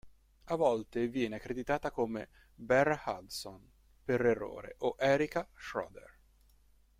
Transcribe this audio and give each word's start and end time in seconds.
A 0.45 0.55
volte 0.55 1.07
viene 1.07 1.35
accreditata 1.35 1.91
come 1.91 2.29
Berra 2.55 3.03
Hudson 3.05 3.63
per 4.03 4.21
errore 4.25 4.73
o 4.79 4.95
Erica 4.97 5.47
Schroeder. 5.55 6.17